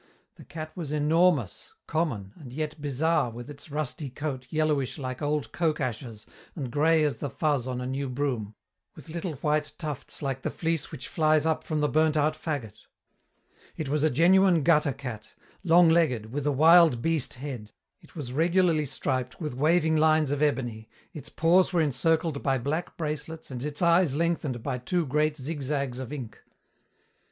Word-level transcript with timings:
The 0.33 0.45
cat 0.45 0.75
was 0.75 0.91
enormous, 0.91 1.75
common, 1.85 2.31
and 2.35 2.51
yet 2.51 2.81
bizarre 2.81 3.29
with 3.29 3.51
its 3.51 3.69
rusty 3.69 4.09
coat 4.09 4.47
yellowish 4.49 4.97
like 4.97 5.21
old 5.21 5.51
coke 5.51 5.79
ashes 5.79 6.25
and 6.55 6.71
grey 6.71 7.03
as 7.03 7.17
the 7.17 7.29
fuzz 7.29 7.67
on 7.67 7.79
a 7.79 7.85
new 7.85 8.09
broom, 8.09 8.55
with 8.95 9.09
little 9.09 9.33
white 9.35 9.73
tufts 9.77 10.23
like 10.23 10.41
the 10.41 10.49
fleece 10.49 10.91
which 10.91 11.07
flies 11.07 11.45
up 11.45 11.63
from 11.63 11.81
the 11.81 11.87
burnt 11.87 12.17
out 12.17 12.33
faggot. 12.33 12.87
It 13.77 13.89
was 13.89 14.01
a 14.01 14.09
genuine 14.09 14.63
gutter 14.63 14.91
cat, 14.91 15.35
long 15.63 15.87
legged, 15.87 16.33
with 16.33 16.47
a 16.47 16.51
wild 16.51 17.03
beast 17.03 17.35
head. 17.35 17.71
It 18.01 18.15
was 18.15 18.33
regularly 18.33 18.87
striped 18.87 19.39
with 19.39 19.53
waving 19.53 19.97
lines 19.97 20.31
of 20.31 20.41
ebony, 20.41 20.89
its 21.13 21.29
paws 21.29 21.71
were 21.73 21.79
encircled 21.81 22.41
by 22.41 22.57
black 22.57 22.97
bracelets 22.97 23.51
and 23.51 23.61
its 23.63 23.83
eyes 23.83 24.15
lengthened 24.15 24.63
by 24.63 24.79
two 24.79 25.05
great 25.05 25.37
zigzags 25.37 25.99
of 25.99 26.11
ink. 26.11 26.41